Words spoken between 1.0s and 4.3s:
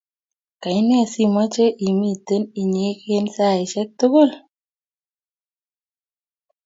simache imiten inyegei saishek tugul?